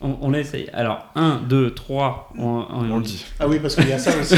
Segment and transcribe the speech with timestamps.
[0.00, 0.70] On, on essaye.
[0.72, 2.30] Alors, 1, 2, 3.
[2.38, 3.24] On, on- On le dit.
[3.40, 4.34] Ah oui, parce qu'il y a ça aussi.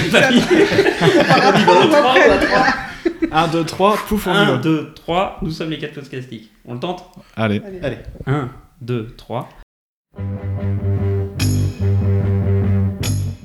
[3.31, 4.57] 1, 2, 3, pouf, on y 1, va.
[4.59, 5.39] 2, 3.
[5.43, 6.51] Nous sommes les 4 podcastiques.
[6.65, 7.05] On le tente
[7.37, 7.61] Allez.
[7.83, 7.99] Allez.
[8.27, 8.49] 1,
[8.81, 9.49] 2, 3.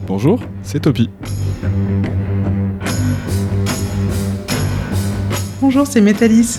[0.07, 1.09] Bonjour, c'est Topi.
[5.61, 6.57] Bonjour, c'est Métalis.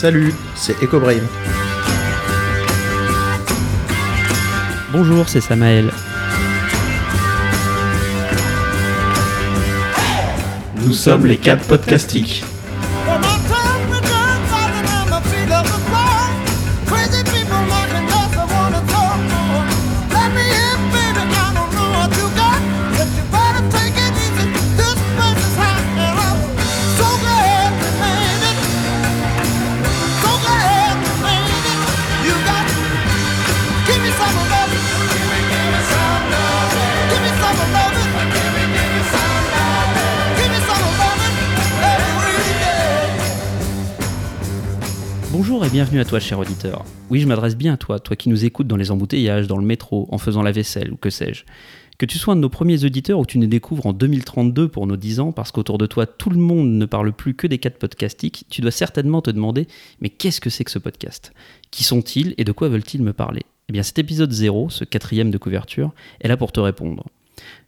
[0.00, 1.20] Salut, c'est EcoBrain.
[4.92, 5.90] Bonjour, c'est Samaël.
[10.76, 12.42] Nous sommes les 4 podcastiques.
[45.72, 46.84] Bienvenue à toi, cher auditeur.
[47.10, 49.64] Oui, je m'adresse bien à toi, toi qui nous écoutes dans les embouteillages, dans le
[49.64, 51.44] métro, en faisant la vaisselle ou que sais-je.
[51.96, 54.88] Que tu sois un de nos premiers auditeurs ou tu nous découvres en 2032 pour
[54.88, 57.58] nos 10 ans, parce qu'autour de toi tout le monde ne parle plus que des
[57.58, 59.68] 4 podcastiques, tu dois certainement te demander
[60.00, 61.32] mais qu'est-ce que c'est que ce podcast?
[61.70, 63.42] Qui sont-ils et de quoi veulent-ils me parler?
[63.68, 67.06] Eh bien cet épisode 0, ce quatrième de couverture, est là pour te répondre.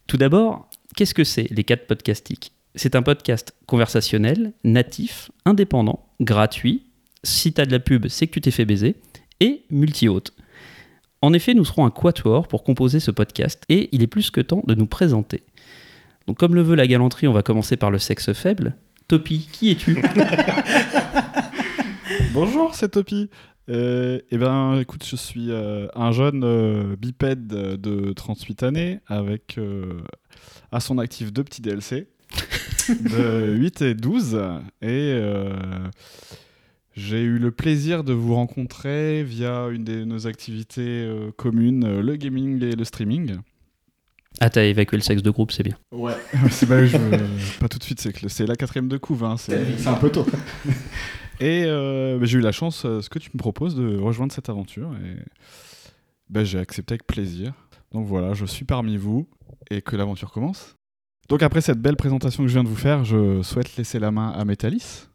[0.08, 2.50] Tout d'abord, qu'est-ce que c'est les 4 podcastiques?
[2.74, 6.82] C'est un podcast conversationnel, natif, indépendant, gratuit,
[7.24, 8.96] si t'as de la pub, c'est que tu t'es fait baiser,
[9.40, 10.32] et multi-hôte.
[11.20, 14.40] En effet, nous serons un quatuor pour composer ce podcast, et il est plus que
[14.40, 15.42] temps de nous présenter.
[16.26, 18.76] Donc comme le veut la galanterie, on va commencer par le sexe faible.
[19.08, 19.96] Topi, qui es-tu?
[22.32, 23.30] Bonjour, c'est Topi.
[23.68, 29.58] Euh, eh ben, écoute, je suis euh, un jeune euh, bipède de 38 années avec
[30.70, 32.08] à son actif deux petits DLC
[32.88, 34.40] de 8 et 12.
[34.82, 35.20] Et
[36.94, 42.02] j'ai eu le plaisir de vous rencontrer via une de nos activités euh, communes, euh,
[42.02, 43.36] le gaming et le streaming.
[44.40, 45.76] Ah, t'as évacué le sexe de groupe, c'est bien.
[45.92, 46.14] Ouais.
[46.50, 47.18] c'est pas, je veux-
[47.60, 49.24] pas tout de suite, c'est que le- c'est la quatrième de couve.
[49.24, 50.26] hein, c'est c'est un peu tôt.
[51.40, 54.32] Et euh, bah, j'ai eu la chance, euh, ce que tu me proposes, de rejoindre
[54.32, 54.92] cette aventure.
[55.04, 55.16] Et
[56.30, 57.52] bah, j'ai accepté avec plaisir.
[57.92, 59.28] Donc voilà, je suis parmi vous
[59.70, 60.76] et que l'aventure commence.
[61.28, 64.10] Donc après cette belle présentation que je viens de vous faire, je souhaite laisser la
[64.10, 65.08] main à Métalis.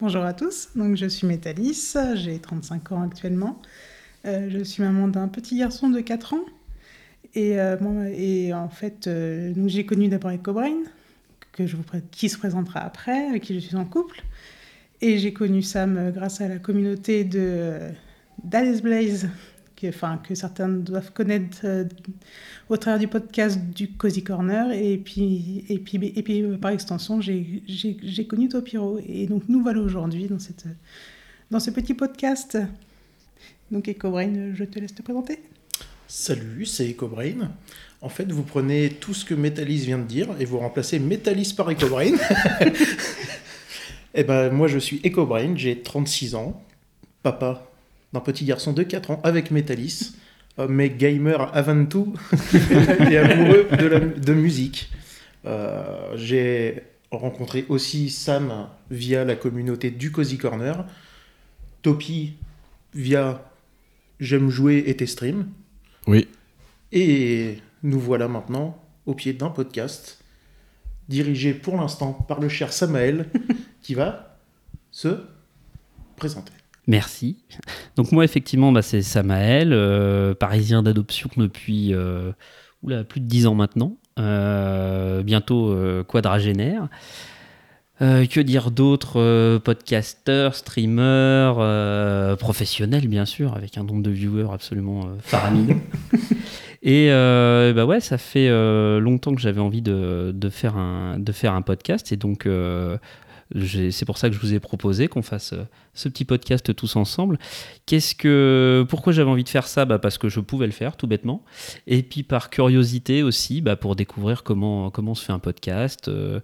[0.00, 3.60] Bonjour à tous, donc je suis Métalis, j'ai 35 ans actuellement.
[4.26, 6.44] Euh, je suis maman d'un petit garçon de 4 ans.
[7.34, 7.76] Et, euh,
[8.16, 10.30] et en fait, euh, j'ai connu d'abord
[11.76, 14.22] vous pré- qui se présentera après, avec qui je suis en couple.
[15.00, 17.78] Et j'ai connu Sam grâce à la communauté de
[18.44, 19.28] d'Alice Blaze,
[19.78, 21.84] que, enfin, que certains doivent connaître euh,
[22.68, 24.72] au travers du podcast du Cozy Corner.
[24.72, 28.98] Et puis, et puis, et puis euh, par extension, j'ai connu Topiro.
[29.06, 30.38] Et donc nous voilà aujourd'hui dans,
[31.50, 32.58] dans ce petit podcast.
[33.70, 35.40] Donc EcoBrain, je te laisse te présenter.
[36.06, 37.52] Salut, c'est EcoBrain.
[38.00, 41.52] En fait, vous prenez tout ce que Metalis vient de dire et vous remplacez Metalis
[41.56, 42.12] par EcoBrain.
[44.14, 46.62] Et ben, moi, je suis EcoBrain, j'ai 36 ans,
[47.22, 47.68] papa
[48.12, 50.12] d'un petit garçon de 4 ans avec Metalis,
[50.58, 52.14] euh, mais gamer avant tout
[53.10, 54.90] et amoureux de, la, de musique.
[55.44, 60.84] Euh, j'ai rencontré aussi Sam via la communauté du Cozy Corner,
[61.82, 62.34] Topi
[62.94, 63.44] via
[64.20, 65.46] J'aime jouer et tes streams.
[66.08, 66.26] Oui.
[66.90, 70.18] Et nous voilà maintenant au pied d'un podcast
[71.08, 73.30] dirigé pour l'instant par le cher Samaël
[73.82, 74.38] qui va
[74.90, 75.20] se
[76.16, 76.52] présenter.
[76.88, 77.36] Merci.
[77.96, 82.32] Donc moi, effectivement, bah, c'est Samaël, euh, parisien d'adoption depuis euh,
[82.82, 85.76] oula, plus de 10 ans maintenant, euh, bientôt
[86.08, 86.88] quadragénaire.
[88.00, 91.52] Que dire d'autre Podcasteur, streamer,
[92.38, 95.76] professionnel bien sûr, avec un nombre de viewers absolument faramineux.
[96.82, 101.18] Et euh, bah ouais, ça fait euh, longtemps que j'avais envie de, de faire un,
[101.18, 102.98] de faire un podcast, et donc euh,
[103.54, 105.64] c'est pour ça que je vous ai proposé qu'on fasse euh,
[105.94, 107.38] ce petit podcast tous ensemble.
[107.86, 109.84] Qu'est-ce que, pourquoi j'avais envie de faire ça?
[109.86, 111.42] Bah Parce que je pouvais le faire, tout bêtement.
[111.86, 116.08] Et puis par curiosité aussi, bah pour découvrir comment, comment on se fait un podcast,
[116.08, 116.40] euh,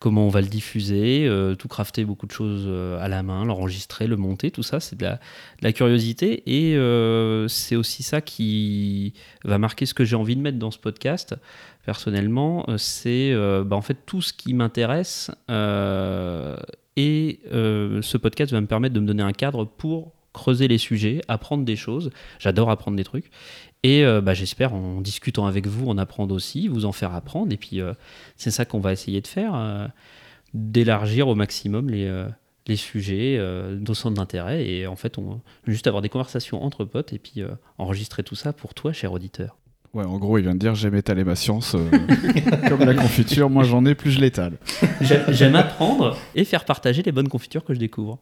[0.00, 2.68] comment on va le diffuser, euh, tout crafter beaucoup de choses
[3.00, 5.20] à la main, l'enregistrer, le monter, tout ça, c'est de la,
[5.62, 6.42] la curiosité.
[6.46, 6.72] Et
[7.48, 9.14] c'est aussi ça qui
[9.44, 11.36] va marquer ce que j'ai envie de mettre dans ce podcast.
[11.84, 15.30] Personnellement, euh, c'est euh, bah, en fait tout ce qui m'intéresse.
[15.50, 16.56] euh,
[16.96, 21.22] et ce podcast va me permettre de me donner un cadre pour creuser les sujets,
[21.28, 22.10] apprendre des choses.
[22.38, 23.30] J'adore apprendre des trucs.
[23.84, 27.54] Et bah, j'espère, en discutant avec vous, en apprendre aussi, vous en faire apprendre.
[27.54, 27.80] Et puis,
[28.36, 29.90] c'est ça qu'on va essayer de faire,
[30.52, 32.26] d'élargir au maximum les,
[32.66, 33.40] les sujets,
[33.80, 34.68] nos centres d'intérêt.
[34.68, 37.42] Et en fait, on juste avoir des conversations entre potes et puis
[37.78, 39.56] enregistrer tout ça pour toi, cher auditeur.
[39.92, 41.74] Ouais, en gros, il vient de dire j'aime étaler ma science.
[41.74, 44.58] euh, comme la confiture, moi j'en ai, plus je l'étale.
[45.00, 48.18] J'aime apprendre et faire partager les bonnes confitures que je découvre.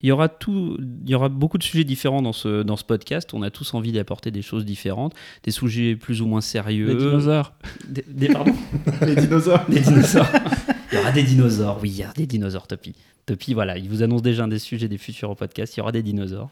[0.00, 2.84] Il y, aura tout, il y aura beaucoup de sujets différents dans ce, dans ce
[2.84, 3.34] podcast.
[3.34, 6.86] On a tous envie d'apporter des choses différentes, des sujets plus ou moins sérieux.
[6.88, 7.52] Les dinosaures.
[7.88, 8.54] Des, des- pardon
[9.02, 9.64] Les dinosaures.
[9.68, 10.28] Des dinosaures.
[10.92, 12.94] Il y aura des dinosaures, oui, il y aura des dinosaures, Topi.
[13.28, 15.92] Topi, voilà, il vous annonce déjà un des sujets des futurs podcasts, il y aura
[15.92, 16.50] des dinosaures.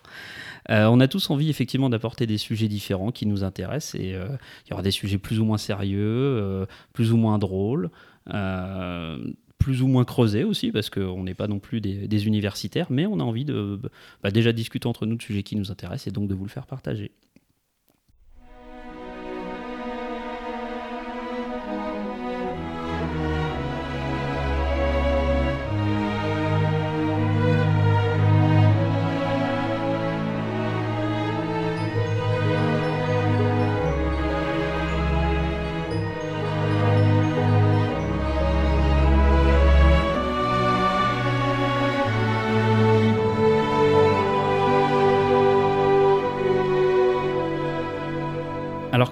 [0.71, 4.29] Euh, on a tous envie, effectivement, d'apporter des sujets différents qui nous intéressent, et euh,
[4.67, 7.91] il y aura des sujets plus ou moins sérieux, euh, plus ou moins drôles,
[8.33, 9.19] euh,
[9.59, 13.21] plus ou moins creusés aussi, parce qu'on n'est pas non plus des, universitaires, mais on
[13.21, 13.81] a envie de
[14.23, 16.51] bah, déjà discuter entre nous de sujets qui nous intéressent, et donc de vous le
[16.51, 17.11] faire partager.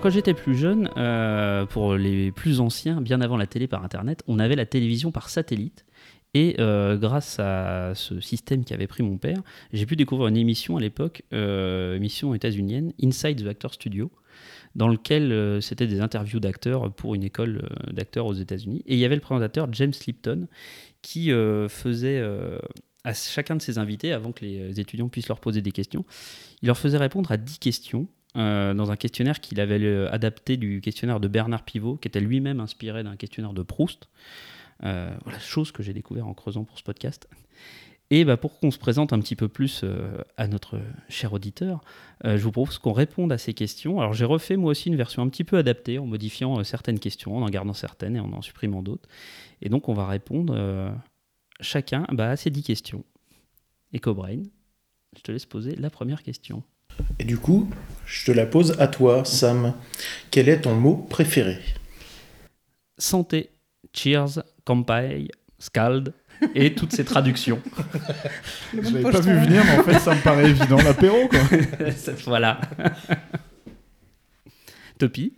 [0.04, 4.22] Quand j'étais plus jeune, euh, pour les plus anciens, bien avant la télé par Internet,
[4.26, 5.86] on avait la télévision par satellite.
[6.34, 9.38] Et euh, grâce à ce système qui avait pris mon père,
[9.72, 14.12] j'ai pu découvrir une émission à l'époque, euh, émission états-unienne, Inside the Actor Studio,
[14.74, 18.82] dans lequel c'était des interviews d'acteurs pour une école d'acteurs aux États-Unis.
[18.84, 20.48] Et il y avait le présentateur James Lipton
[21.00, 22.22] qui faisait
[23.04, 26.04] à chacun de ses invités, avant que les étudiants puissent leur poser des questions,
[26.60, 28.06] il leur faisait répondre à 10 questions
[28.36, 32.20] euh, dans un questionnaire qu'il avait euh, adapté du questionnaire de Bernard Pivot, qui était
[32.20, 34.08] lui-même inspiré d'un questionnaire de Proust.
[34.82, 37.28] Euh, voilà, chose que j'ai découvert en creusant pour ce podcast.
[38.10, 41.80] Et bah, pour qu'on se présente un petit peu plus euh, à notre cher auditeur,
[42.24, 44.00] je vous propose qu'on réponde à ces questions.
[44.00, 47.36] Alors j'ai refait moi aussi une version un petit peu adaptée en modifiant certaines questions,
[47.36, 49.08] en en gardant certaines et en en supprimant d'autres.
[49.62, 50.92] Et donc on va répondre
[51.60, 53.04] chacun bah, à ces 10 questions.
[53.94, 54.42] EcoBrain,
[55.16, 56.62] je te laisse poser la première question.
[57.18, 57.68] Et du coup,
[58.06, 59.74] je te la pose à toi, Sam.
[60.30, 61.58] Quel est ton mot préféré?
[62.98, 63.50] Santé,
[63.92, 66.12] cheers, kampai, scald
[66.54, 67.60] et toutes ces traductions.
[68.72, 70.76] Je l'avais pas vu venir, mais en fait, ça me paraît évident.
[70.76, 71.40] L'apéro, quoi.
[72.26, 72.60] voilà.
[74.98, 75.32] Topi?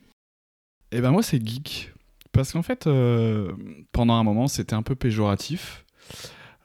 [0.92, 1.92] Et ben moi, c'est geek.
[2.32, 3.52] Parce qu'en fait, euh,
[3.92, 5.84] pendant un moment, c'était un peu péjoratif.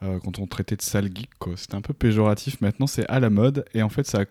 [0.04, 1.54] Euh, quand on traitait de sale geek, quoi.
[1.56, 2.60] C'était un peu péjoratif.
[2.62, 3.66] Maintenant, c'est à la mode.
[3.74, 4.26] Et en fait, ça a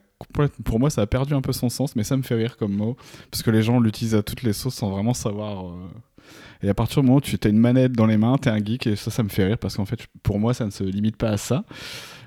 [0.64, 2.72] pour moi, ça a perdu un peu son sens, mais ça me fait rire comme
[2.74, 2.96] mot.
[3.30, 5.66] Parce que les gens l'utilisent à toutes les sauces sans vraiment savoir.
[5.66, 5.72] euh.
[6.62, 8.58] Et à partir du moment où tu as une manette dans les mains, t'es un
[8.62, 8.86] geek.
[8.86, 9.58] Et ça, ça me fait rire.
[9.58, 11.64] Parce qu'en fait, pour moi, ça ne se limite pas à ça.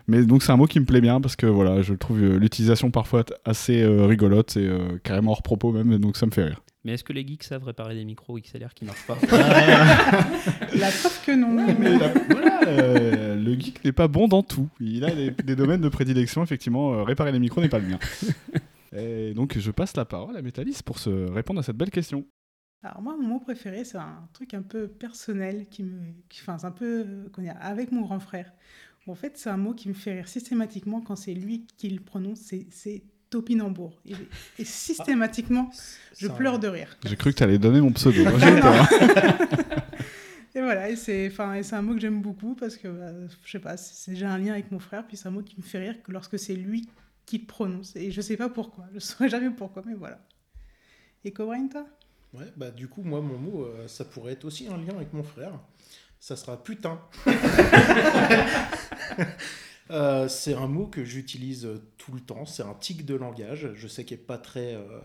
[0.08, 1.22] Mais donc, c'est un mot qui me plaît bien.
[1.22, 4.58] Parce que voilà, je trouve euh, l'utilisation parfois assez euh, rigolote.
[4.58, 4.70] Et
[5.04, 5.92] carrément hors propos même.
[5.94, 6.63] et Donc, ça me fait rire.
[6.86, 9.18] Mais est-ce que les geeks savent réparer des micros XLR qui marchent pas
[10.76, 11.66] La preuve que non.
[11.80, 14.68] Mais la- voilà, euh, le geek n'est pas bon dans tout.
[14.80, 16.94] Il a des, des domaines de prédilection, effectivement.
[16.94, 18.00] euh, réparer les micros n'est pas le mien.
[18.96, 22.26] Et donc, je passe la parole à Métalis pour se répondre à cette belle question.
[22.84, 26.00] Alors moi, mon mot préféré, c'est un truc un peu personnel, qui me,
[26.30, 28.52] qui, enfin, c'est un peu euh, comment dire, avec mon grand frère.
[29.08, 32.02] En fait, c'est un mot qui me fait rire systématiquement quand c'est lui qui le
[32.02, 34.00] prononce, c'est topinambour.
[34.06, 34.14] Et,
[34.60, 35.72] et systématiquement,
[36.18, 36.96] je pleure de rire.
[37.04, 38.24] J'ai cru que tu allais donner mon pseudo.
[40.56, 43.12] Et voilà, et c'est, enfin, et c'est un mot que j'aime beaucoup parce que, bah,
[43.44, 45.64] je sais pas, c'est, un lien avec mon frère, puis c'est un mot qui me
[45.64, 46.88] fait rire que lorsque c'est lui
[47.26, 47.96] qui le prononce.
[47.96, 50.20] Et je sais pas pourquoi, je saurais jamais pourquoi, mais voilà.
[51.26, 51.88] Et Cobrain, toi
[52.36, 55.12] Ouais, bah du coup, moi, mon mot, euh, ça pourrait être aussi un lien avec
[55.12, 55.60] mon frère.
[56.20, 57.02] Ça sera putain.
[59.92, 62.46] Euh, c'est un mot que j'utilise tout le temps.
[62.46, 63.70] C'est un tic de langage.
[63.76, 65.00] Je sais qu'il n'est pas très, euh,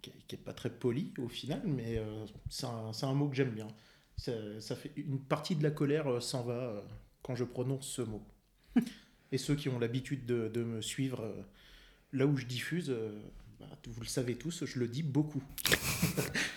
[0.00, 3.36] qui est- qui est pas très poli au final, mais euh, c'est un, mot que
[3.36, 3.68] j'aime bien.
[4.16, 6.82] Ça, ça fait une partie de la colère euh, s'en va
[7.22, 8.22] quand je prononce ce mot.
[9.32, 11.34] Et ceux qui ont l'habitude de, de me suivre
[12.12, 12.94] là où je diffuse,
[13.60, 15.42] bah, vous le savez tous, je le dis beaucoup.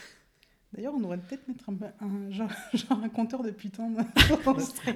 [0.73, 3.89] D'ailleurs, on devrait peut-être mettre un, un- genre, genre un compteur de putain.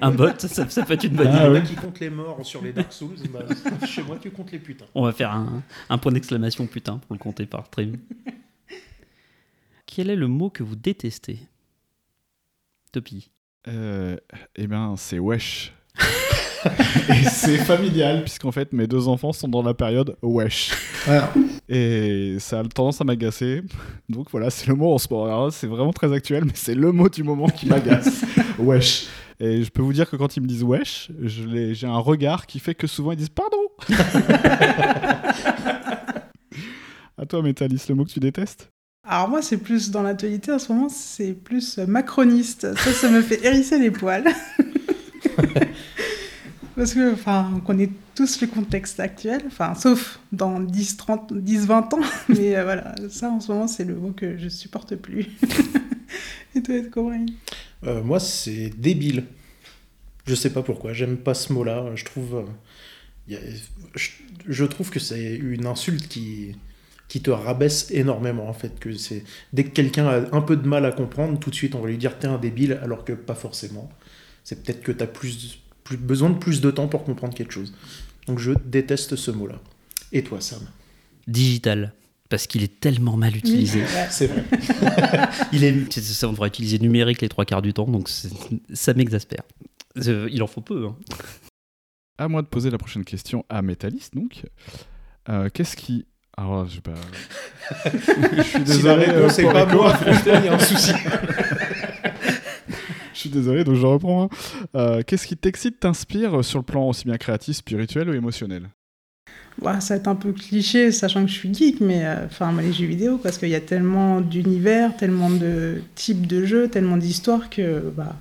[0.00, 1.40] Un bot, ça, ça peut être une bonne Ah, idée.
[1.44, 3.16] Il y en a qui comptent les morts sur les Dark Souls.
[3.32, 3.40] bah,
[3.86, 4.84] chez moi, tu comptes les putains.
[4.94, 7.96] On va faire un, un point d'exclamation putain pour le compter par stream.
[9.86, 11.38] Quel est le mot que vous détestez?
[12.92, 13.30] Topi.
[13.68, 14.16] Euh,
[14.56, 15.72] eh ben, c'est wesh.
[17.08, 20.72] et c'est familial, puisqu'en fait, mes deux enfants sont dans la période wesh.
[21.06, 21.32] Voilà.
[21.68, 23.62] Et ça a tendance à m'agacer.
[24.08, 25.50] Donc voilà, c'est le mot en ce moment.
[25.50, 28.24] C'est vraiment très actuel, mais c'est le mot du moment qui m'agace.
[28.58, 29.06] wesh.
[29.38, 32.58] Et je peux vous dire que quand ils me disent wesh, j'ai un regard qui
[32.58, 33.56] fait que souvent ils disent pardon.
[37.16, 38.68] à toi, Métalis, le mot que tu détestes?
[39.02, 42.76] Alors moi, c'est plus dans l'actualité en ce moment, c'est plus macroniste.
[42.76, 44.28] Ça, ça me fait hérisser les poils.
[46.80, 51.66] Parce que, enfin, on connaît tous le contexte actuel, enfin, sauf dans 10, 30, 10,
[51.66, 52.00] 20 ans.
[52.30, 55.26] Mais euh, voilà, ça, en ce moment, c'est le mot que je supporte plus.
[56.54, 57.26] Et toi, Corain
[57.84, 59.24] Euh, moi, c'est débile.
[60.24, 61.84] Je sais pas pourquoi, j'aime pas ce mot-là.
[61.96, 62.46] Je trouve,
[63.30, 63.36] euh,
[64.48, 66.56] je, trouve que c'est une insulte qui,
[67.08, 68.48] qui te rabaisse énormément.
[68.48, 71.50] En fait, que c'est dès que quelqu'un a un peu de mal à comprendre, tout
[71.50, 73.90] de suite on va lui dire t'es un débile, alors que pas forcément.
[74.44, 75.60] C'est peut-être que t'as plus,
[75.90, 77.72] plus besoin de plus de temps pour comprendre quelque chose.
[78.28, 79.56] Donc je déteste ce mot-là.
[80.12, 80.60] Et toi, Sam?
[81.26, 81.92] Digital.
[82.28, 83.82] Parce qu'il est tellement mal utilisé.
[84.08, 84.44] C'est vrai.
[85.52, 88.08] Il est, ça, on devrait utiliser numérique les trois quarts du temps, donc
[88.72, 89.42] ça m'exaspère.
[90.06, 90.86] Euh, Il en faut peu.
[90.86, 90.96] hein.
[92.18, 94.44] À moi de poser la prochaine question à Métalis, donc.
[95.28, 96.06] Euh, Qu'est-ce qui.
[96.36, 96.94] Alors, je sais pas.
[98.36, 99.06] je suis Si la désolé.
[99.08, 100.92] euh, est pour pas moi, il y a un souci.
[103.20, 104.22] Je suis désolé, donc je reprends.
[104.24, 104.28] hein.
[104.74, 108.70] Euh, Qu'est-ce qui t'excite, t'inspire sur le plan aussi bien créatif, spirituel ou émotionnel?
[109.60, 112.50] Bah, ça va être un peu cliché, sachant que je suis geek, mais euh, enfin,
[112.62, 116.96] les jeux vidéo, parce qu'il y a tellement d'univers, tellement de types de jeux, tellement
[116.96, 118.16] d'histoires que, bah,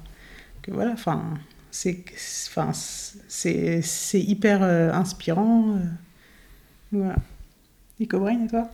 [0.64, 1.24] que voilà, enfin,
[1.72, 2.04] c'est,
[2.50, 3.82] enfin, c'est,
[4.20, 5.80] hyper euh, inspirant.
[6.92, 7.16] voilà.
[8.02, 8.70] Nico Brain, et toi?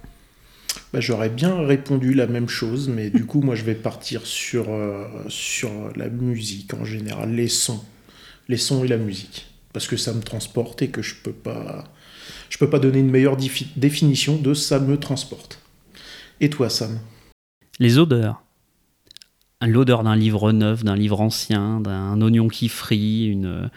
[0.95, 4.69] Bah, J'aurais bien répondu la même chose, mais du coup, moi, je vais partir sur,
[4.69, 7.83] euh, sur la musique en général, les sons.
[8.47, 9.45] Les sons et la musique.
[9.73, 11.83] Parce que ça me transporte et que je peux pas,
[12.57, 15.59] peux pas donner une meilleure défi- définition de ça me transporte.
[16.39, 16.97] Et toi, Sam?
[17.77, 18.41] Les odeurs.
[19.61, 23.69] L'odeur d'un livre neuf, d'un livre ancien, d'un oignon qui frit, une...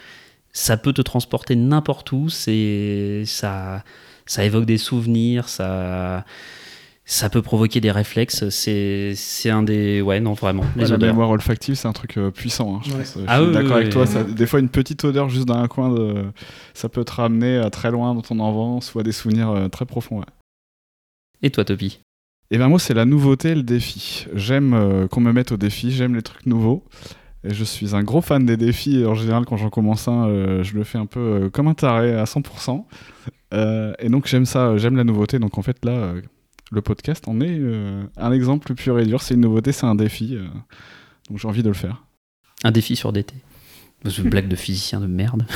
[0.52, 2.28] ça peut te transporter n'importe où.
[2.28, 3.82] Ça,
[4.24, 6.24] ça évoque des souvenirs, ça,
[7.10, 8.48] ça peut provoquer des réflexes.
[8.50, 10.62] C'est, c'est un des, ouais, non vraiment.
[10.76, 12.76] Les Ouais, La mémoire olfactive, c'est un truc euh, puissant.
[12.76, 12.98] hein, je Ouais.
[12.98, 13.14] pense.
[13.16, 13.92] Je Ah suis oui, d'accord oui, avec oui.
[13.92, 14.06] toi.
[14.06, 16.24] ça- des fois, une petite odeur juste dans un coin, de,
[16.74, 19.68] ça peut te ramener à très loin dans ton enfance ou à des souvenirs euh,
[19.68, 20.18] très profonds.
[20.20, 20.26] ouais.
[21.42, 22.00] Et toi, Topi
[22.50, 24.26] Et ben moi, c'est la nouveauté et le défi.
[24.34, 26.84] J'aime euh, qu'on me mette au défi, j'aime les trucs nouveaux.
[27.44, 28.98] Et je suis un gros fan des défis.
[29.00, 31.68] Et en général, quand j'en commence un, euh, je le fais un peu euh, comme
[31.68, 32.84] un taré à 100%.
[33.54, 35.38] Euh, et donc, j'aime ça, euh, j'aime la nouveauté.
[35.38, 36.20] Donc, en fait, là, euh,
[36.70, 39.22] le podcast en est euh, un exemple pur et dur.
[39.22, 40.34] C'est une nouveauté, c'est un défi.
[40.36, 40.46] euh,
[41.28, 42.04] donc, j'ai envie de le faire.
[42.64, 43.34] Un défi sur d'été.
[44.04, 45.46] C'est une blague de physicien de merde.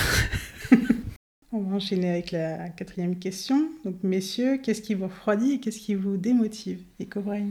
[1.52, 3.68] On va enchaîner avec la quatrième question.
[3.84, 6.80] Donc, messieurs, qu'est-ce qui vous refroidit et qu'est-ce qui vous démotive?
[6.98, 7.48] Nico Brain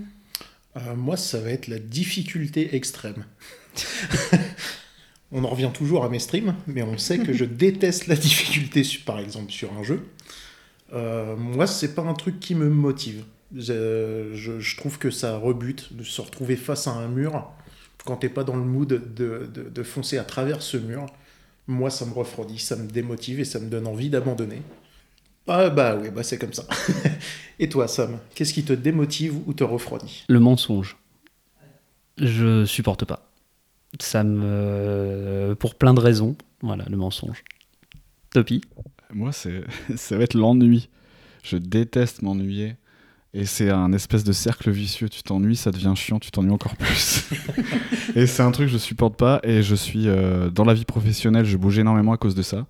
[0.77, 3.25] Euh, Moi, ça va être la difficulté extrême.
[5.31, 8.81] on en revient toujours à mes streams, mais on sait que je déteste la difficulté,
[9.05, 10.01] par exemple, sur un jeu.
[10.93, 13.23] Euh, moi, c'est pas un truc qui me motive.
[13.55, 17.49] Je, je- je trouve que ça rebute de se retrouver face à un mur
[18.05, 18.97] quand t'es pas dans le mood de,
[19.53, 21.05] de- de foncer à travers ce mur.
[21.67, 24.61] Moi, ça me refroidit, ça me démotive et ça me donne envie d'abandonner.
[25.47, 26.65] Ah bah oui, bah c'est comme ça.
[27.59, 30.23] et toi, Sam, qu'est-ce qui te démotive ou te refroidit?
[30.29, 30.97] Le mensonge.
[32.17, 33.31] Je supporte pas.
[33.99, 35.55] Ça me.
[35.59, 36.35] Pour plein de raisons.
[36.61, 37.43] Voilà, le mensonge.
[38.31, 38.61] Topi?
[39.13, 39.63] Moi, c'est,
[39.95, 40.89] ça va être l'ennui.
[41.43, 42.75] Je déteste m'ennuyer.
[43.33, 45.07] Et c'est un espèce de cercle vicieux.
[45.07, 47.29] Tu t'ennuies, ça devient chiant, tu t'ennuies encore plus.
[48.15, 49.39] et c'est un truc que je supporte pas.
[49.43, 52.65] Et je suis euh, dans la vie professionnelle, je bouge énormément à cause de ça.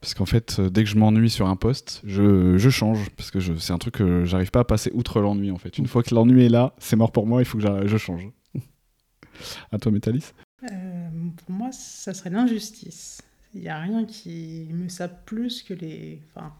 [0.00, 3.10] Parce qu'en fait, euh, dès que je m'ennuie sur un poste, je, je change.
[3.16, 5.50] Parce que c'est un truc que j'arrive pas à passer outre l'ennui.
[5.50, 7.42] En fait, une fois que l'ennui est là, c'est mort pour moi.
[7.42, 8.28] Il faut que je change.
[9.72, 10.32] à toi, Métalis.
[10.62, 11.08] Euh,
[11.44, 13.20] pour moi, ça serait l'injustice.
[13.54, 16.20] Il n'y a rien qui me sape plus que les.
[16.30, 16.52] Enfin,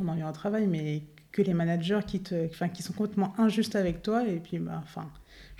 [0.00, 1.02] on en vient au travail, mais
[1.34, 4.24] que les managers qui, te, enfin, qui sont complètement injustes avec toi.
[4.26, 5.10] Et puis, bah, enfin,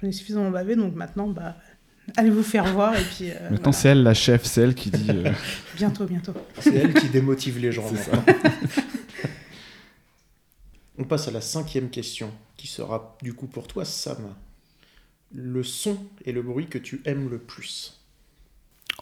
[0.01, 1.57] j'en ai suffisamment bavé, donc maintenant, bah,
[2.17, 2.95] allez vous faire voir.
[2.97, 3.73] Et puis, euh, Maintenant, voilà.
[3.73, 5.11] c'est elle la chef, c'est elle qui dit.
[5.11, 5.33] euh,
[5.77, 6.33] bientôt, bientôt.
[6.61, 7.85] C'est elle qui démotive les gens.
[10.97, 14.33] On passe à la cinquième question, qui sera du coup pour toi, Sam.
[15.35, 18.01] Le son et le bruit que tu aimes le plus.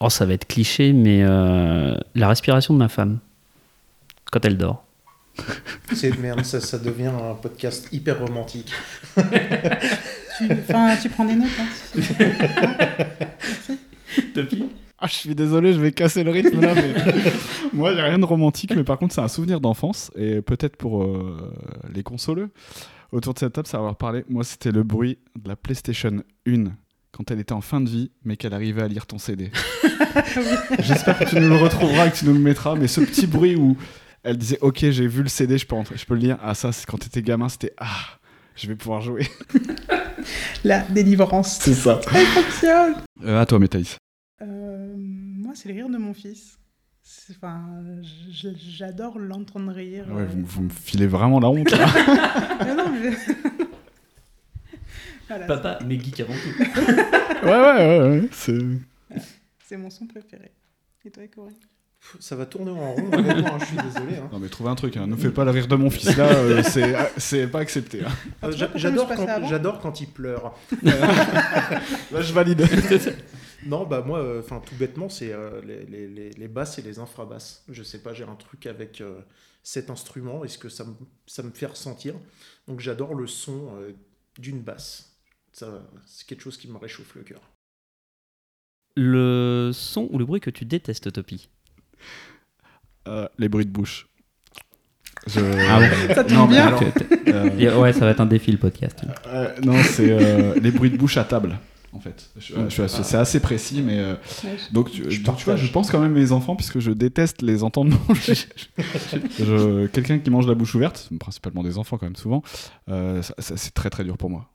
[0.01, 3.19] Oh, ça va être cliché, mais euh, la respiration de ma femme.
[4.31, 4.83] Quand elle dort.
[5.93, 8.71] C'est merde, ça, ça devient un podcast hyper romantique.
[9.15, 9.21] Tu
[10.37, 11.49] Tu, enfin, tu prends des notes.
[11.59, 11.67] Hein.
[15.05, 16.73] Ah, je suis désolé, je vais casser le rythme là.
[16.73, 16.93] Mais...
[17.73, 20.11] Moi, j'ai rien de romantique, mais par contre, c'est un souvenir d'enfance.
[20.15, 21.53] Et peut-être pour euh,
[21.93, 22.51] les consoleux,
[23.11, 24.23] autour de cette table, ça va leur parler.
[24.29, 26.71] Moi, c'était le bruit de la PlayStation 1
[27.11, 29.51] quand elle était en fin de vie, mais qu'elle arrivait à lire ton CD.
[30.79, 32.75] J'espère que tu nous le retrouveras et que tu nous le mettras.
[32.75, 33.75] Mais ce petit bruit où
[34.23, 36.37] elle disait Ok, j'ai vu le CD, je peux, rentrer, je peux le lire.
[36.41, 38.19] Ah, ça, c'est quand t'étais gamin, c'était Ah,
[38.55, 39.27] je vais pouvoir jouer.
[40.63, 41.59] La délivrance.
[41.59, 41.99] C'est ça.
[42.13, 42.95] Elle fonctionne.
[43.23, 43.97] Euh, à toi, Métaïs.
[44.41, 46.57] Euh, moi, c'est le rire de mon fils.
[47.01, 47.61] C'est- Enfin,
[48.01, 50.05] j'adore l'entendre rire.
[50.09, 51.69] Ouais, vous, vous me filez vraiment la honte.
[51.71, 51.85] là.
[52.65, 53.11] Mais non, mais-
[55.27, 56.63] Voilà, Papa, mais geek avant tout.
[57.45, 57.99] ouais, ouais, ouais.
[58.21, 58.29] ouais.
[58.31, 58.57] C'est.
[59.65, 60.51] c'est mon son préféré.
[61.05, 61.53] Et toi, Corinne?
[62.19, 64.17] Ça va tourner en rond, hein, je suis désolé.
[64.17, 64.29] hein.
[64.31, 65.07] Non mais trouve un truc, hein.
[65.07, 68.03] ne fais pas le rire de mon fils là, euh, c'est c'est pas accepté.
[68.03, 68.11] hein.
[68.43, 70.53] Euh, J'adore quand, avant j'adore quand il pleure.
[70.83, 72.65] Là je valide.
[73.65, 76.81] Non, bah moi, euh, enfin tout bêtement, c'est euh, les, les, les, les basses et
[76.81, 77.63] les infrabasses.
[77.69, 79.21] Je sais pas, j'ai un truc avec euh,
[79.63, 80.93] cet instrument et ce que ça me,
[81.27, 82.13] ça me fait ressentir?
[82.67, 83.93] Donc j'adore le son euh,
[84.37, 85.15] d'une basse.
[85.53, 87.39] C'est quelque chose qui me réchauffe le cœur.
[88.97, 91.47] Le son ou le bruit que tu détestes, Topi?
[93.07, 94.07] Euh, les bruits de bouche.
[95.27, 95.39] Je...
[95.69, 96.67] Ah bon Ça tombe Non, mais bien.
[96.67, 96.83] alors,
[97.27, 98.99] euh, Ouais, ça va être un défi le podcast.
[99.27, 101.57] euh, non, c'est euh, les bruits de bouche à table.
[101.95, 105.55] En fait, c'est assez précis, mais euh, Ouais, je- donc tu, Je donc, tu vois,
[105.57, 108.33] je pense quand même mes enfants puisque je déteste les entendre manger.
[109.93, 112.41] Quelqu'un qui mange la bouche ouverte, principalement des enfants quand même souvent,
[112.89, 114.49] euh, c'est très très dur pour moi.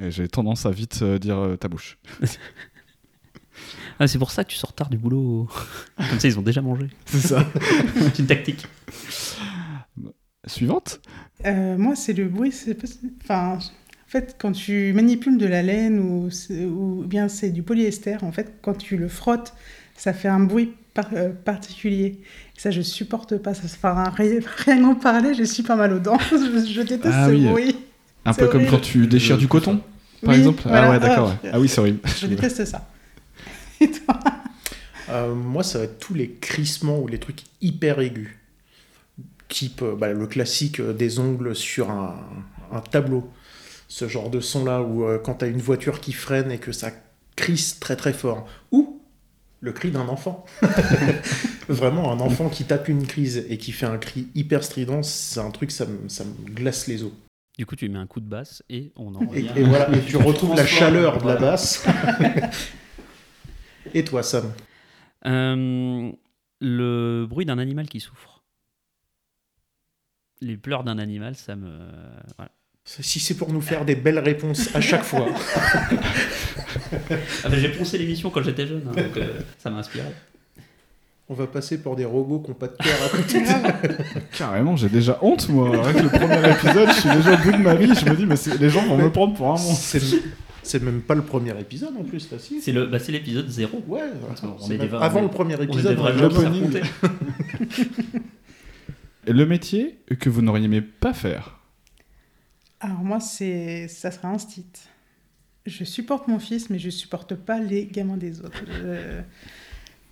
[0.00, 1.98] Et j'ai tendance à vite euh, dire euh, ta bouche.
[3.98, 5.48] Ah, c'est pour ça que tu sors tard du boulot.
[6.10, 6.88] Comme ça, ils ont déjà mangé.
[7.06, 7.46] C'est ça.
[8.00, 8.66] C'est une tactique.
[10.46, 11.00] Suivante.
[11.44, 12.52] Euh, moi, c'est le bruit.
[12.52, 12.86] c'est pas-
[13.24, 16.28] Enfin, en fait, quand tu manipules de la laine ou,
[17.04, 19.54] bien c'est du polyester, en fait, quand tu le frottes,
[19.96, 22.20] ça fait un bruit par- euh, particulier.
[22.56, 23.54] Ça, je supporte pas.
[23.54, 26.18] Ça, enfin, rien, rien qu'en parler, j'ai super mal aux dents.
[26.30, 27.46] je, je déteste Ah ce oui.
[27.48, 27.76] bruit.
[28.24, 29.80] Un peu comme quand tu déchires du coton,
[30.22, 30.62] par Oui, exemple.
[30.64, 30.86] voilà.
[30.86, 31.32] Ah ouais, d'accord.
[31.42, 31.50] Ah, ouais.
[31.54, 32.00] Ah oui, c'est horrible.
[32.20, 32.88] Je déteste ça.
[33.80, 34.18] Et toi
[35.08, 38.36] Euh, moi, ça va être tous les crissements ou les trucs hyper aigus.
[39.48, 42.16] Type euh, bah, le classique euh, des ongles sur un,
[42.72, 43.30] un tableau.
[43.88, 46.90] Ce genre de son-là, où euh, quand t'as une voiture qui freine et que ça
[47.36, 48.48] crisse très très fort.
[48.72, 49.00] Ou
[49.60, 50.44] le cri d'un enfant.
[51.68, 55.40] Vraiment, un enfant qui tape une crise et qui fait un cri hyper strident, c'est
[55.40, 57.12] un truc, ça me, ça me glace les os.
[57.58, 59.50] Du coup, tu mets un coup de basse et on en Et, revient.
[59.56, 61.84] et voilà, et tu retrouves la chaleur de la basse.
[63.96, 64.52] et toi, Sam
[65.26, 66.12] Euh,
[66.60, 68.42] le bruit d'un animal qui souffre.
[70.40, 71.70] Les pleurs d'un animal, ça me.
[72.36, 72.50] voilà.
[72.84, 75.26] Si c'est pour nous faire des belles réponses à chaque fois.
[77.44, 80.06] Ah, J'ai poncé l'émission quand j'étais jeune, hein, donc euh, ça m'a inspiré.
[81.28, 84.76] On va passer pour des robots qui n'ont pas de cœur à côté de Carrément,
[84.76, 85.84] j'ai déjà honte, moi.
[85.84, 87.92] Avec le premier épisode, je suis déjà au bout de ma vie.
[87.94, 89.98] Je me dis, mais les gens vont me prendre pour un monstre.
[90.66, 92.60] C'est même pas le premier épisode en plus, là, si.
[92.60, 93.84] C'est le- bah, c'est l'épisode 0.
[93.86, 94.00] Ouais,
[94.60, 95.98] On est même avant on est- le premier On est épisode.
[95.98, 96.06] on.
[99.26, 101.60] Et le métier que vous n'auriez aimé pas faire
[102.80, 104.66] Alors moi, c'est ça sera un stit.
[105.66, 108.62] Je supporte mon fils, mais je supporte pas les gamins des autres.
[108.66, 109.20] Je-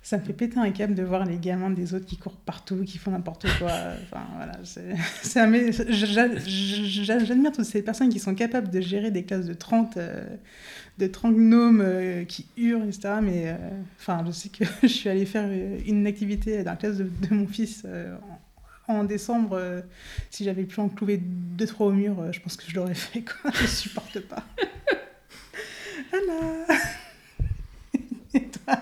[0.05, 2.83] Ça me fait péter un câble de voir les gamins des autres qui courent partout,
[2.83, 3.71] qui font n'importe quoi.
[4.03, 4.59] Enfin, voilà,
[7.23, 10.23] J'admire toutes ces personnes qui sont capables de gérer des classes de 30, euh,
[10.99, 13.15] de 30 gnomes euh, qui hurlent, etc.
[13.23, 13.55] Mais euh,
[13.99, 15.49] enfin, je sais que je suis allée faire
[15.87, 17.83] une activité dans la classe de, mon fils
[18.87, 19.59] en, décembre.
[20.29, 23.23] si j'avais pu en clouer deux, trois au mur, je pense que je l'aurais fait.
[23.23, 23.49] Quoi.
[23.59, 24.43] Je supporte pas.
[26.11, 26.79] voilà.
[28.35, 28.77] Et toi?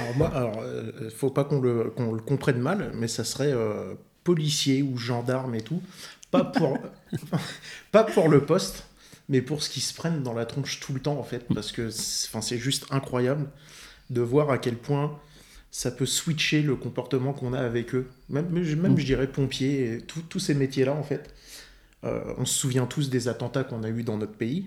[0.00, 3.52] Alors moi, alors, euh, faut pas qu'on le, qu'on le comprenne mal, mais ça serait
[3.52, 5.82] euh, policier ou gendarme et tout.
[6.30, 6.78] Pas pour,
[7.92, 8.84] pas pour le poste,
[9.28, 11.46] mais pour ce qu'ils se prennent dans la tronche tout le temps, en fait.
[11.54, 13.48] Parce que c'est juste incroyable
[14.10, 15.18] de voir à quel point
[15.72, 18.08] ça peut switcher le comportement qu'on a avec eux.
[18.28, 18.48] Même,
[18.82, 21.32] même je dirais pompier, tous ces métiers-là, en fait.
[22.04, 24.66] Euh, on se souvient tous des attentats qu'on a eus dans notre pays.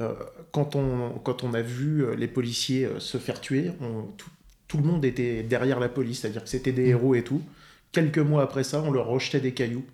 [0.00, 0.12] Euh,
[0.52, 4.08] quand, on, quand on a vu euh, les policiers euh, se faire tuer, on-
[4.68, 7.42] tout le monde était derrière la police, c'est-à-dire que c'était des héros et tout.
[7.92, 9.84] Quelques mois après ça, on leur rejetait des cailloux.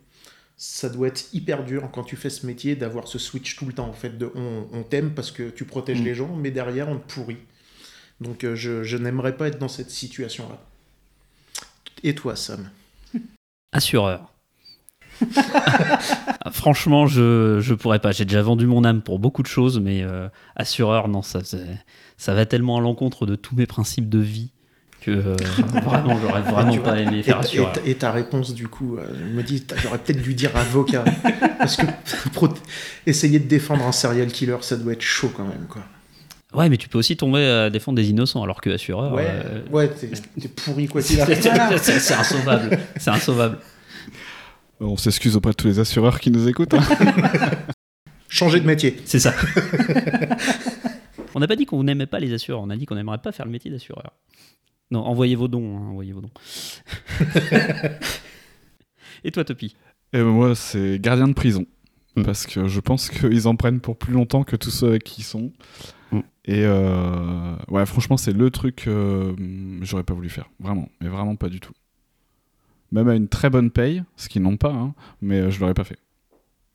[0.56, 3.72] Ça doit être hyper dur quand tu fais ce métier d'avoir ce switch tout le
[3.72, 3.88] temps.
[3.88, 6.04] En fait, de on, on t'aime parce que tu protèges Mm.
[6.04, 7.38] les gens, mais derrière on te pourrit.
[8.20, 10.58] Donc euh, je, je n'aimerais pas être dans cette situation-là.
[12.02, 12.70] Et toi, Sam?
[13.72, 14.32] Assureur.
[16.42, 18.12] Ah, Franchement, je, je pourrais pas.
[18.12, 21.40] J'ai déjà vendu mon âme pour beaucoup de choses, mais euh, assureur, non, ça,
[22.16, 24.50] ça va tellement à l'encontre de tous mes principes de vie
[25.00, 25.36] que euh,
[25.84, 27.40] vraiment, j'aurais vraiment pas aimé et, faire
[27.84, 31.04] et et ta réponse, du coup, euh, je me dis, j'aurais peut-être dû dire avocat.
[31.58, 31.86] parce que
[33.06, 35.82] essayer de défendre un serial killer, ça doit être chaud quand même, quoi.
[36.52, 39.12] Ouais, mais tu peux aussi tomber à défendre des innocents, alors que assureur.
[39.12, 41.40] Ouais, euh, ouais t'es pourri, quoi qu'il arrive.
[41.80, 42.78] c'est insauvable.
[42.96, 43.58] C'est insauvable.
[44.80, 46.74] On s'excuse auprès de tous les assureurs qui nous écoutent.
[46.74, 46.82] hein.
[48.28, 48.96] Changer de métier.
[49.04, 49.32] C'est ça.
[51.34, 53.30] on n'a pas dit qu'on n'aimait pas les assureurs, on a dit qu'on n'aimerait pas
[53.30, 54.12] faire le métier d'assureur.
[54.90, 56.30] Non, envoyez vos dons, hein, envoyez vos dons.
[59.24, 59.76] Et toi, Topi?
[60.12, 61.66] Et ben moi, c'est gardien de prison.
[62.16, 62.22] Mm.
[62.24, 65.20] Parce que je pense qu'ils en prennent pour plus longtemps que tous ceux avec qui
[65.20, 65.52] ils sont.
[66.10, 66.20] Mm.
[66.46, 70.50] Et euh, ouais, franchement, c'est le truc que hum, j'aurais pas voulu faire.
[70.58, 70.88] Vraiment.
[71.00, 71.72] Mais vraiment pas du tout.
[72.92, 75.74] Même à une très bonne paye, ce qu'ils n'ont pas, hein, mais euh, je l'aurais
[75.74, 75.98] pas fait.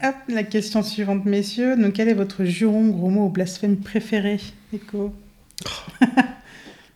[0.04, 1.76] Hop, la question suivante, messieurs.
[1.76, 4.40] Donc, quel est votre juron, gros mot ou blasphème préféré,
[4.72, 5.14] Nico?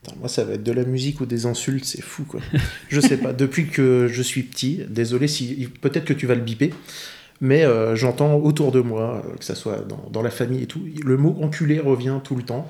[0.01, 2.39] Putain, moi, ça va être de la musique ou des insultes, c'est fou, quoi.
[2.89, 3.33] Je sais pas.
[3.33, 6.73] Depuis que je suis petit, désolé si peut-être que tu vas le biper,
[7.41, 10.67] mais euh, j'entends autour de moi, euh, que ça soit dans, dans la famille et
[10.67, 12.69] tout, le mot enculé revient tout le temps.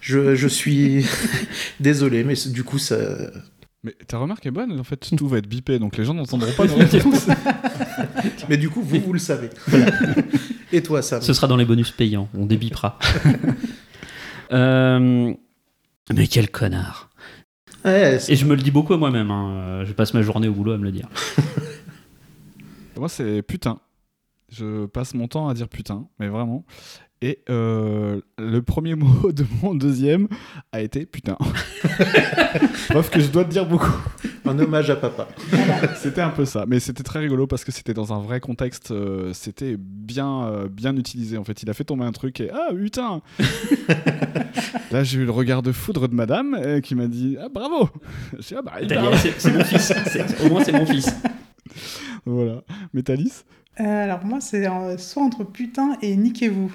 [0.00, 1.06] Je, je suis
[1.80, 2.96] désolé, mais du coup, ça.
[3.82, 6.52] Mais ta remarque est bonne, en fait, tout va être bipé, donc les gens n'entendront
[6.52, 7.28] pas nos réponses.
[8.48, 9.48] Mais du coup, vous, vous le savez.
[10.72, 11.22] Et toi, Sam?
[11.22, 12.98] Ce sera dans les bonus payants, on débipera.
[14.52, 15.34] Euh,
[16.14, 17.10] Mais quel connard
[17.84, 19.84] Ouais, Et je me le dis beaucoup à moi-même, hein.
[19.84, 21.08] Je passe ma journée au boulot à me le dire.
[22.96, 23.78] Moi, c'est putain.
[24.50, 26.64] Je passe mon temps à dire putain, mais vraiment.
[27.22, 30.28] Et euh, le premier mot de mon deuxième
[30.72, 31.36] a été putain.
[32.88, 33.96] Preuve que je dois te dire beaucoup.
[34.48, 35.28] Un hommage à papa.
[35.96, 38.90] C'était un peu ça, mais c'était très rigolo parce que c'était dans un vrai contexte.
[38.90, 41.62] euh, c'était bien, euh, bien utilisé en fait.
[41.62, 43.22] Il a fait tomber un truc et ah putain.
[44.90, 47.88] Là, j'ai eu le regard de foudre de madame euh, qui m'a dit ah bravo.
[48.38, 48.72] J'ai dit, ah bah.
[49.38, 49.92] C'est mon fils.
[50.44, 51.12] Au moins, c'est mon fils.
[52.24, 52.62] Voilà.
[52.94, 53.44] Métalis.
[53.80, 56.72] Euh, Alors, moi, c'est euh, soit entre putain et niquez-vous.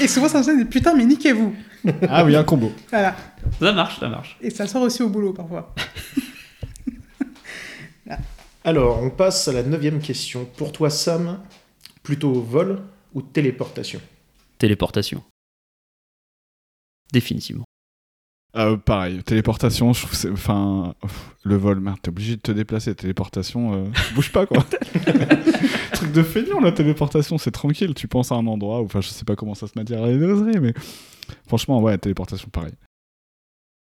[0.00, 1.54] Et souvent, ça me sonne des putain, mais niquez-vous.
[2.08, 2.72] Ah oui, un combo.
[2.90, 3.16] Voilà.
[3.60, 4.36] Ça marche, ça marche.
[4.40, 5.74] Et ça sort aussi au boulot parfois.
[8.64, 10.44] Alors, on passe à la neuvième question.
[10.44, 11.40] Pour toi, Sam,
[12.02, 12.82] plutôt vol
[13.14, 14.00] ou téléportation?
[14.58, 15.22] Téléportation.
[17.12, 17.64] Définitivement.
[18.56, 20.30] Euh, pareil, téléportation, je trouve que c'est.
[20.30, 20.94] Enfin,
[21.44, 22.94] le vol, merde, t'es obligé de te déplacer.
[22.94, 23.84] Téléportation, euh,
[24.14, 24.64] bouge pas quoi.
[25.92, 27.94] Truc de feignant la téléportation, c'est tranquille.
[27.94, 30.72] Tu penses à un endroit, ou enfin, je sais pas comment ça se matérialiserait, mais
[31.46, 32.72] franchement, ouais, téléportation, pareil.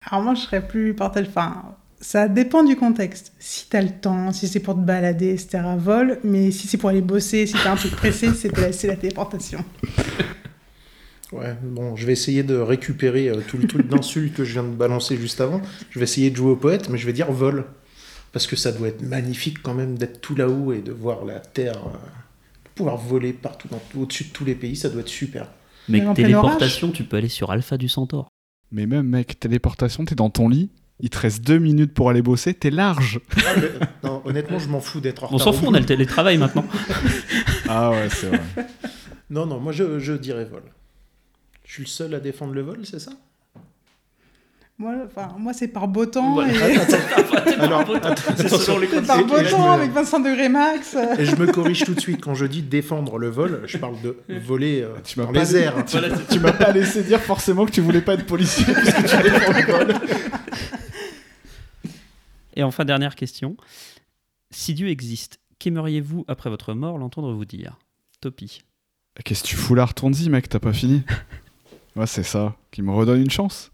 [0.09, 1.27] Alors, moi, je serais plus partage.
[1.29, 3.33] Enfin, ça dépend du contexte.
[3.41, 6.19] Si t'as le temps, si c'est pour te balader, etc., vol.
[6.23, 8.97] Mais si c'est pour aller bosser, si t'as un truc pressé, c'est la, c'est la
[8.97, 9.65] téléportation.
[11.33, 14.65] Ouais, bon, je vais essayer de récupérer euh, tout le truc d'insultes que je viens
[14.65, 15.63] de balancer juste avant.
[15.91, 17.65] Je vais essayer de jouer au poète, mais je vais dire vol.
[18.33, 21.41] Parce que ça doit être magnifique quand même d'être tout là-haut et de voir la
[21.41, 21.97] Terre, euh,
[22.75, 25.49] pouvoir voler partout, au-dessus de tous les pays, ça doit être super.
[25.89, 28.29] Mais téléportation, tu peux aller sur Alpha du Centaure.
[28.71, 32.23] Mais même, mec, téléportation, t'es dans ton lit, il te reste deux minutes pour aller
[32.23, 33.21] bosser, t'es large.
[33.39, 35.87] Ah, mais- non, honnêtement, je m'en fous d'être en On s'en fout, on a le
[35.87, 36.65] télétravail maintenant.
[37.69, 38.41] Ah ouais, c'est vrai.
[39.31, 40.63] Non, non, moi je, je dirais vol.
[41.73, 43.13] Je suis le seul à défendre le vol, c'est ça?
[44.77, 46.35] Moi, enfin, moi c'est par beau temps.
[46.35, 46.53] Voilà.
[46.69, 46.77] Et...
[48.37, 50.95] C'est selon les C'est par beau temps me- avec 25 degrés max.
[51.19, 52.21] Et je me corrige tout de suite.
[52.21, 55.39] Quand je dis défendre le vol, je parle de voler euh, Tu m'as dans pas
[55.45, 55.83] les airs.
[55.87, 55.97] Tu,
[56.31, 59.23] tu m'as pas laissé dire forcément que tu voulais pas être policier parce que tu
[59.23, 59.95] défends le vol.
[62.55, 63.57] Et enfin, dernière question.
[64.51, 67.79] Si Dieu existe, qu'aimeriez-vous après votre mort l'entendre vous dire?
[68.21, 68.61] Topi.
[69.25, 69.87] Qu'est-ce que tu fous là?
[69.87, 71.03] Retourne-y, mec, t'as pas fini.
[71.97, 73.71] Ouais, c'est ça, qui me redonne une chance.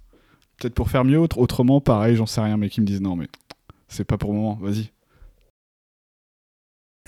[0.59, 3.14] Peut-être pour faire mieux, autre- autrement, pareil, j'en sais rien, mais qui me disent non,
[3.16, 3.28] mais
[3.87, 4.90] c'est pas pour le moment, vas-y.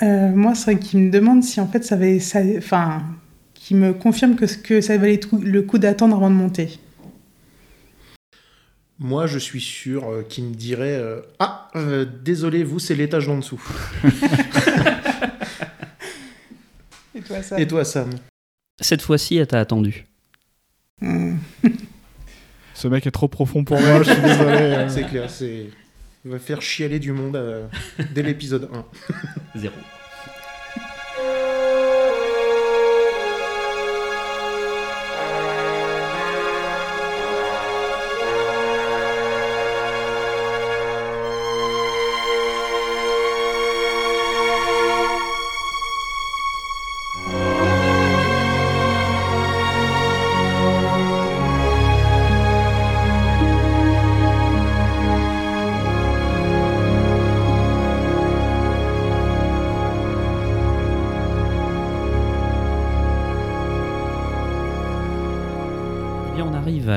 [0.02, 2.18] Euh, moi, c'est vrai qu'il me demande si en fait ça va.
[2.20, 3.02] Ça, enfin,
[3.54, 6.78] qui me confirme que, que ça valait le coup d'attendre avant de monter.
[8.98, 13.26] Moi, je suis sûr euh, qu'il me dirait euh, Ah, euh, désolé, vous, c'est l'étage
[13.26, 13.60] d'en dessous.
[17.14, 18.10] Et toi, ça Et toi, Sam?
[18.80, 20.06] Cette fois-ci, elle t'a attendu.
[21.00, 21.36] Hmm.
[22.74, 24.56] Ce mec est trop profond pour moi, je suis désolé.
[24.56, 24.88] euh.
[24.88, 25.66] C'est clair, c'est.
[26.24, 27.66] Il va faire chialer du monde euh,
[28.14, 28.68] dès l'épisode
[29.54, 29.58] 1.
[29.58, 29.74] Zéro.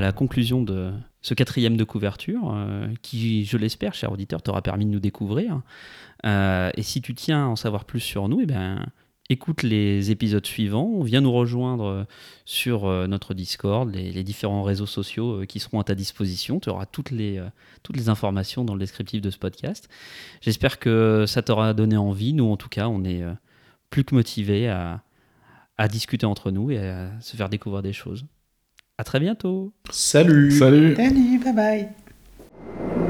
[0.04, 4.86] La conclusion de ce quatrième de couverture, euh, qui, je l'espère, cher auditeur, t'aura permis
[4.86, 5.62] de nous découvrir.
[6.26, 8.86] Euh, et si tu tiens à en savoir plus sur nous, eh ben,
[9.30, 12.04] écoute les épisodes suivants, viens nous rejoindre euh,
[12.44, 16.60] sur notre Discord, les, différents réseaux sociaux qui seront à ta disposition.
[16.60, 17.42] Tu auras toutes les,
[17.82, 19.88] toutes les informations dans le descriptif de ce podcast.
[20.42, 22.34] J'espère que ça t'aura donné envie.
[22.34, 23.24] Nous, en tout cas, on est
[23.89, 25.02] plus que motivés à,
[25.78, 28.26] à discuter entre nous et à se faire découvrir des choses.
[28.99, 29.71] À très bientôt.
[29.89, 31.89] Salut Salut Salut, bye bye.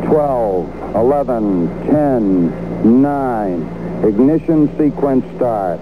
[0.05, 0.65] 12,
[0.95, 2.51] 11, 10,
[2.85, 3.67] 9.
[4.07, 5.81] Ignition sequence start.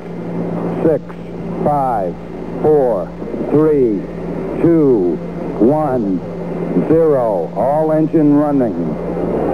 [0.83, 1.03] 6,
[1.63, 2.15] 5,
[2.63, 3.07] 4,
[3.51, 4.01] 3,
[4.63, 5.17] 2,
[5.59, 6.19] 1,
[6.89, 7.53] 0.
[7.55, 8.73] All engine running.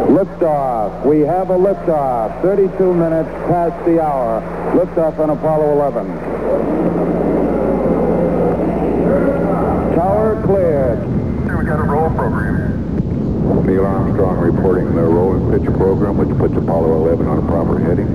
[0.07, 1.05] Liftoff.
[1.05, 2.41] We have a liftoff.
[2.41, 4.41] 32 minutes past the hour.
[4.73, 6.96] Liftoff on Apollo 11.
[10.47, 11.57] Tower cleared.
[11.59, 13.65] We got a roll program.
[13.65, 17.79] Neil Armstrong reporting the roll and pitch program, which puts Apollo 11 on a proper
[17.79, 18.07] heading.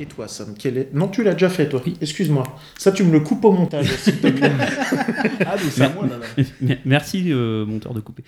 [0.00, 0.94] Et toi, Sam, quel est...
[0.94, 1.82] Non, tu l'as déjà fait, toi.
[2.00, 2.44] Excuse-moi.
[2.76, 4.52] Ça, tu me le coupes au montage, s'il te plaît.
[5.46, 6.74] Ah, donc c'est à moi là, là.
[6.84, 8.22] Merci, euh, monteur de couper.